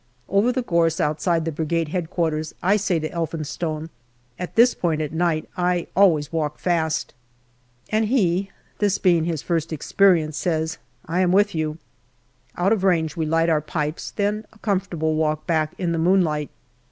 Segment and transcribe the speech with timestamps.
[0.27, 2.41] Over the gorse outside the Brigade H.Q.
[2.63, 3.91] I say to Elphinstone,"
[4.39, 7.13] At this point at night I always walk fast/'
[7.91, 11.77] and he, this being his first experience, says," I am with you."
[12.57, 16.49] Out of range we light our pipes, then a comfortable walk back in the moonlight.